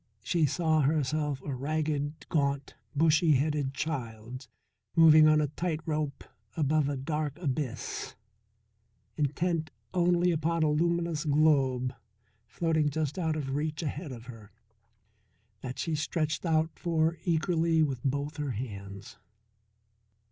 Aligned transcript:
She 0.23 0.47
saw 0.47 0.81
herself 0.81 1.43
a 1.43 1.53
ragged, 1.53 2.25
gaunt, 2.27 2.73
bushy 2.95 3.33
headed 3.33 3.75
child 3.75 4.47
moving 4.95 5.27
on 5.27 5.39
a 5.39 5.49
tight 5.49 5.79
rope 5.85 6.23
above 6.57 6.89
a 6.89 6.97
dark 6.97 7.37
abyss, 7.37 8.15
intent 9.15 9.69
only 9.93 10.31
upon 10.31 10.63
a 10.63 10.71
luminous 10.71 11.23
globe 11.23 11.93
floating 12.47 12.89
just 12.89 13.19
out 13.19 13.35
of 13.35 13.53
reach 13.53 13.83
ahead 13.83 14.11
of 14.11 14.25
her, 14.25 14.49
that 15.59 15.77
she 15.77 15.93
stretched 15.93 16.47
out 16.47 16.71
for 16.79 17.19
eagerly 17.23 17.83
with 17.83 18.01
both 18.03 18.37
her 18.37 18.53
hands. 18.53 19.19